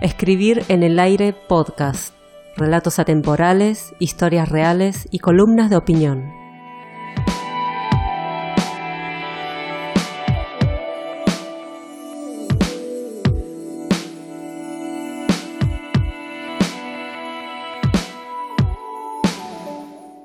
[0.00, 2.14] Escribir en el aire podcast.
[2.56, 6.32] Relatos atemporales, historias reales y columnas de opinión.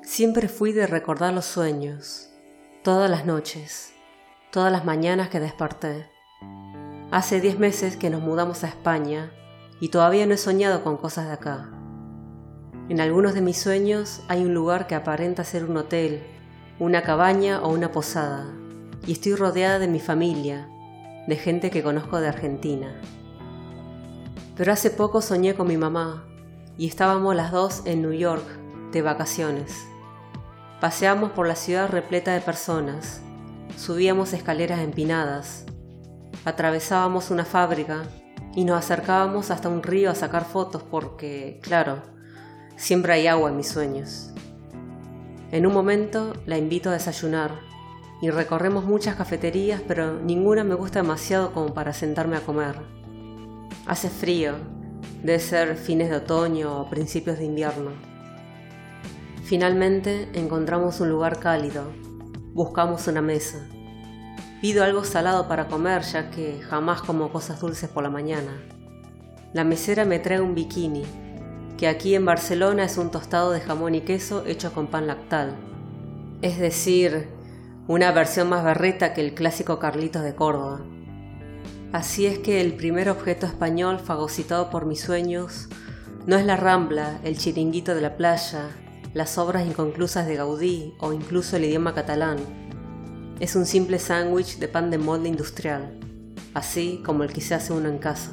[0.02, 2.30] Siempre fui de recordar los sueños,
[2.82, 3.92] todas las noches,
[4.50, 6.08] todas las mañanas que desperté.
[7.10, 9.30] Hace diez meses que nos mudamos a España
[9.80, 11.70] y todavía no he soñado con cosas de acá.
[12.88, 16.22] En algunos de mis sueños hay un lugar que aparenta ser un hotel,
[16.78, 18.46] una cabaña o una posada,
[19.06, 20.68] y estoy rodeada de mi familia,
[21.26, 23.00] de gente que conozco de Argentina.
[24.56, 26.24] Pero hace poco soñé con mi mamá
[26.78, 28.44] y estábamos las dos en New York
[28.92, 29.76] de vacaciones.
[30.80, 33.20] Paseamos por la ciudad repleta de personas,
[33.76, 35.64] subíamos escaleras empinadas,
[36.44, 38.04] atravesábamos una fábrica
[38.56, 42.02] y nos acercábamos hasta un río a sacar fotos porque, claro,
[42.76, 44.30] siempre hay agua en mis sueños.
[45.52, 47.52] En un momento la invito a desayunar
[48.22, 52.76] y recorremos muchas cafeterías, pero ninguna me gusta demasiado como para sentarme a comer.
[53.84, 54.54] Hace frío,
[55.22, 57.90] debe ser fines de otoño o principios de invierno.
[59.44, 61.92] Finalmente encontramos un lugar cálido.
[62.54, 63.68] Buscamos una mesa.
[64.66, 68.50] Pido algo salado para comer ya que jamás como cosas dulces por la mañana.
[69.52, 71.04] La mesera me trae un bikini,
[71.78, 75.54] que aquí en Barcelona es un tostado de jamón y queso hecho con pan lactal.
[76.42, 77.28] Es decir,
[77.86, 80.80] una versión más berreta que el clásico Carlitos de Córdoba.
[81.92, 85.68] Así es que el primer objeto español fagocitado por mis sueños
[86.26, 88.70] no es la rambla, el chiringuito de la playa,
[89.14, 92.65] las obras inconclusas de Gaudí o incluso el idioma catalán.
[93.38, 96.00] Es un simple sándwich de pan de molde industrial,
[96.54, 98.30] así como el que se hace uno en casa.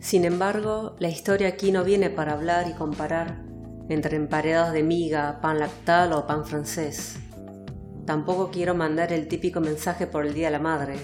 [0.00, 3.44] Sin embargo, la historia aquí no viene para hablar y comparar
[3.88, 7.20] entre emparedados de miga, pan lactal o pan francés.
[8.04, 10.96] Tampoco quiero mandar el típico mensaje por el Día de la Madre.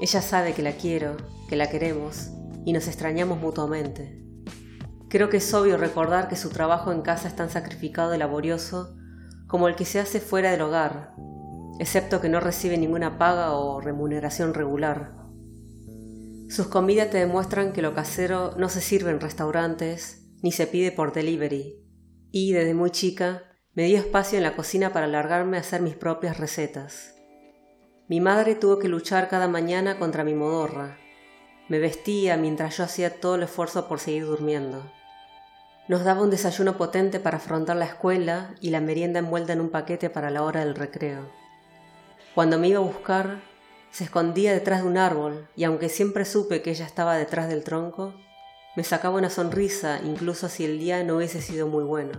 [0.00, 1.16] Ella sabe que la quiero,
[1.48, 2.30] que la queremos
[2.64, 4.24] y nos extrañamos mutuamente.
[5.08, 8.96] Creo que es obvio recordar que su trabajo en casa es tan sacrificado y laborioso
[9.48, 11.14] como el que se hace fuera del hogar,
[11.80, 15.14] excepto que no recibe ninguna paga o remuneración regular.
[16.50, 20.92] Sus comidas te demuestran que lo casero no se sirve en restaurantes ni se pide
[20.92, 21.82] por delivery,
[22.30, 25.94] y desde muy chica me dio espacio en la cocina para largarme a hacer mis
[25.94, 27.14] propias recetas.
[28.08, 30.98] Mi madre tuvo que luchar cada mañana contra mi modorra.
[31.70, 34.84] Me vestía mientras yo hacía todo el esfuerzo por seguir durmiendo.
[35.88, 39.70] Nos daba un desayuno potente para afrontar la escuela y la merienda envuelta en un
[39.70, 41.39] paquete para la hora del recreo.
[42.34, 43.40] Cuando me iba a buscar,
[43.90, 47.64] se escondía detrás de un árbol y aunque siempre supe que ella estaba detrás del
[47.64, 48.14] tronco,
[48.76, 52.12] me sacaba una sonrisa incluso si el día no hubiese sido muy bueno.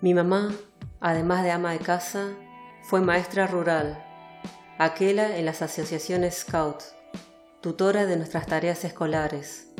[0.00, 0.54] Mi mamá,
[1.00, 2.28] además de ama de casa,
[2.82, 4.04] fue maestra rural,
[4.78, 6.82] aquella en las asociaciones Scout,
[7.60, 9.72] tutora de nuestras tareas escolares,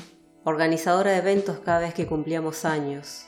[0.44, 3.26] organizadora de eventos cada vez que cumplíamos años,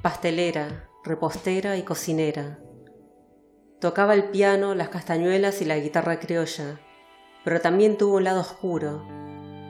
[0.00, 2.58] pastelera, repostera y cocinera.
[3.80, 6.80] Tocaba el piano, las castañuelas y la guitarra criolla,
[7.44, 9.06] pero también tuvo un lado oscuro.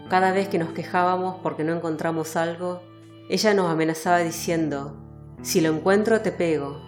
[0.08, 2.82] Cada vez que nos quejábamos porque no encontramos algo,
[3.28, 4.96] ella nos amenazaba diciendo,
[5.42, 6.80] si lo encuentro te pego.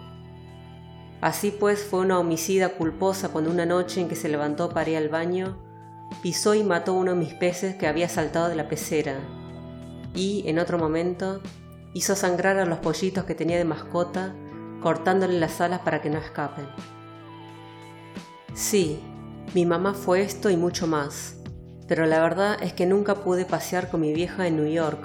[1.19, 4.95] Así pues fue una homicida culposa cuando una noche en que se levantó para ir
[4.95, 5.57] al baño,
[6.21, 9.19] pisó y mató uno de mis peces que había saltado de la pecera
[10.15, 11.41] y, en otro momento,
[11.93, 14.33] hizo sangrar a los pollitos que tenía de mascota,
[14.81, 16.65] cortándole las alas para que no escapen.
[18.59, 18.99] Sí,
[19.55, 21.37] mi mamá fue esto y mucho más,
[21.87, 24.99] pero la verdad es que nunca pude pasear con mi vieja en New York,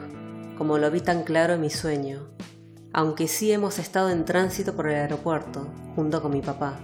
[0.58, 2.26] como lo vi tan claro en mi sueño,
[2.92, 6.80] aunque sí hemos estado en tránsito por el aeropuerto, junto con mi papá.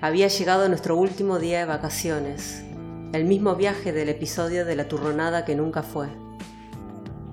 [0.00, 2.62] Había llegado nuestro último día de vacaciones,
[3.12, 6.06] el mismo viaje del episodio de la turronada que nunca fue.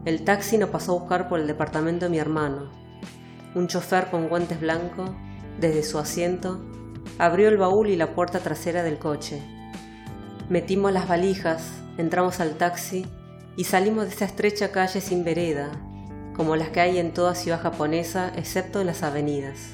[0.05, 2.71] El taxi nos pasó a buscar por el departamento de mi hermano.
[3.53, 5.11] Un chofer con guantes blancos,
[5.59, 6.59] desde su asiento,
[7.19, 9.41] abrió el baúl y la puerta trasera del coche.
[10.49, 13.05] Metimos las valijas, entramos al taxi
[13.55, 15.71] y salimos de esta estrecha calle sin vereda,
[16.35, 19.71] como las que hay en toda ciudad japonesa, excepto en las avenidas.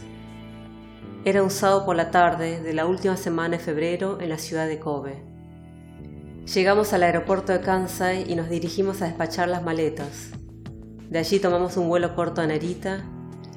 [1.25, 4.67] Era un sábado por la tarde de la última semana de febrero en la ciudad
[4.67, 5.23] de Kobe.
[6.53, 10.31] Llegamos al aeropuerto de Kansai y nos dirigimos a despachar las maletas.
[11.09, 13.05] De allí tomamos un vuelo corto a Narita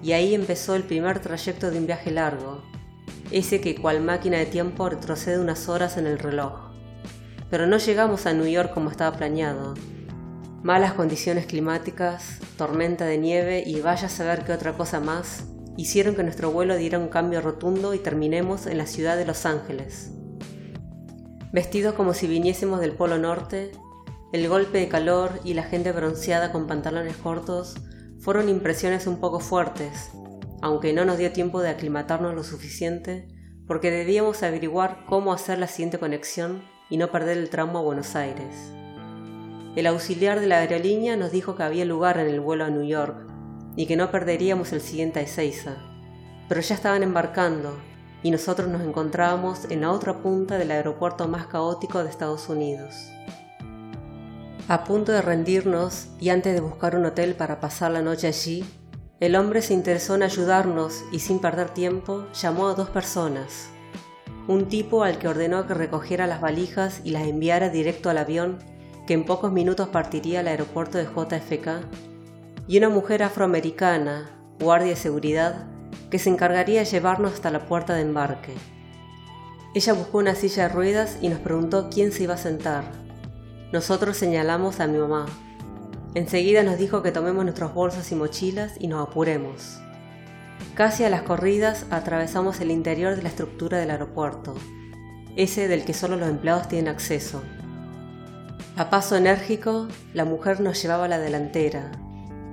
[0.03, 2.63] y ahí empezó el primer trayecto de un viaje largo,
[3.31, 6.71] ese que cual máquina de tiempo retrocede unas horas en el reloj.
[7.51, 9.75] Pero no llegamos a New York como estaba planeado,
[10.67, 15.45] Malas condiciones climáticas, tormenta de nieve y vaya a saber qué otra cosa más
[15.77, 19.47] hicieron que nuestro vuelo diera un cambio rotundo y terminemos en la ciudad de Los
[19.47, 20.11] Ángeles.
[21.53, 23.71] Vestidos como si viniésemos del Polo Norte,
[24.33, 27.77] el golpe de calor y la gente bronceada con pantalones cortos
[28.19, 30.11] fueron impresiones un poco fuertes,
[30.67, 33.29] aunque no nos dio tiempo de aclimatarnos lo suficiente
[33.69, 36.61] porque debíamos averiguar cómo hacer la siguiente conexión
[36.91, 38.73] y no perder el tramo a Buenos Aires.
[39.77, 42.83] El auxiliar de la aerolínea nos dijo que había lugar en el vuelo a New
[42.83, 43.17] York
[43.77, 45.77] y que no perderíamos el siguiente a Ezeiza,
[46.49, 47.79] pero ya estaban embarcando
[48.25, 52.93] y nosotros nos encontrábamos en la otra punta del aeropuerto más caótico de Estados Unidos.
[54.67, 58.65] A punto de rendirnos y antes de buscar un hotel para pasar la noche allí,
[59.19, 63.69] el hombre se interesó en ayudarnos y sin perder tiempo llamó a dos personas.
[64.47, 68.59] Un tipo al que ordenó que recogiera las valijas y las enviara directo al avión
[69.07, 71.87] que en pocos minutos partiría al aeropuerto de JFK,
[72.69, 75.67] y una mujer afroamericana, guardia de seguridad,
[76.11, 78.55] que se encargaría de llevarnos hasta la puerta de embarque.
[79.75, 82.85] Ella buscó una silla de ruedas y nos preguntó quién se iba a sentar.
[83.73, 85.27] Nosotros señalamos a mi mamá.
[86.17, 89.83] Enseguida nos dijo que tomemos nuestros bolsos y mochilas y nos apuremos.
[90.75, 94.55] Casi a las corridas atravesamos el interior de la estructura del aeropuerto,
[95.37, 97.43] ese del que solo los empleados tienen acceso.
[98.79, 101.93] A paso enérgico, la mujer nos llevaba a la delantera,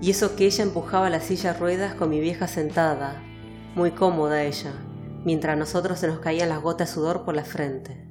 [0.02, 3.24] y eso que ella empujaba la silla de ruedas con mi vieja sentada,
[3.76, 4.74] muy cómoda ella,
[5.24, 8.10] mientras a nosotros se nos caían las gotas de sudor por la frente.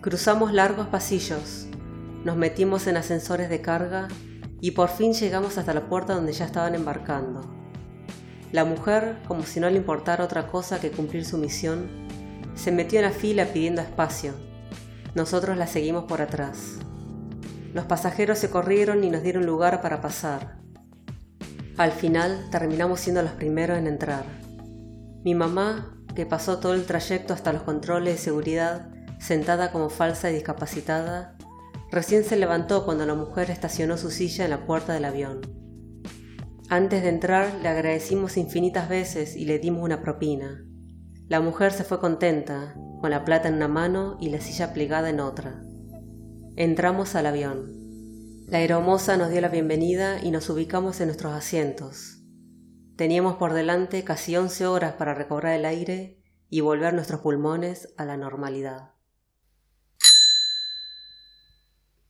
[0.00, 1.66] Cruzamos largos pasillos,
[2.24, 4.08] nos metimos en ascensores de carga
[4.60, 7.50] y por fin llegamos hasta la puerta donde ya estaban embarcando.
[8.52, 11.88] La mujer, como si no le importara otra cosa que cumplir su misión,
[12.54, 14.34] se metió en la fila pidiendo espacio.
[15.14, 16.76] Nosotros la seguimos por atrás.
[17.74, 20.58] Los pasajeros se corrieron y nos dieron lugar para pasar.
[21.78, 24.24] Al final terminamos siendo los primeros en entrar.
[25.24, 30.30] Mi mamá, que pasó todo el trayecto hasta los controles de seguridad, sentada como falsa
[30.30, 31.36] y discapacitada,
[31.92, 35.42] recién se levantó cuando la mujer estacionó su silla en la puerta del avión.
[36.70, 40.64] Antes de entrar le agradecimos infinitas veces y le dimos una propina.
[41.28, 45.10] La mujer se fue contenta, con la plata en una mano y la silla plegada
[45.10, 45.62] en otra.
[46.56, 47.70] Entramos al avión.
[48.46, 52.22] La aeromoza nos dio la bienvenida y nos ubicamos en nuestros asientos.
[52.96, 58.06] Teníamos por delante casi 11 horas para recobrar el aire y volver nuestros pulmones a
[58.06, 58.92] la normalidad.